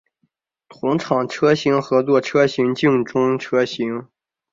[0.67, 4.07] 同厂车型合作车型竞争车型